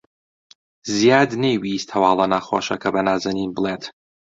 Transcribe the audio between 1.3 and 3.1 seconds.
نەیویست هەواڵە ناخۆشەکە بە